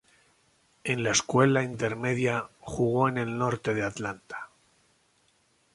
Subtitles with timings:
[0.83, 4.49] En la escuela intermedia, jugó en el norte de Atlanta.